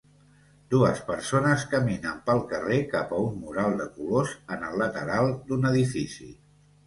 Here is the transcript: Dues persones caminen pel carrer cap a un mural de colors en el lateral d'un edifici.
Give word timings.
Dues 0.73 1.01
persones 1.09 1.65
caminen 1.73 2.15
pel 2.29 2.39
carrer 2.53 2.79
cap 2.95 3.13
a 3.13 3.19
un 3.25 3.37
mural 3.41 3.77
de 3.81 3.87
colors 3.99 4.33
en 4.57 4.67
el 4.69 4.81
lateral 4.83 5.31
d'un 5.51 5.69
edifici. 5.73 6.33